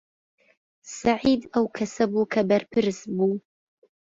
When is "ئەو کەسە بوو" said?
1.53-2.29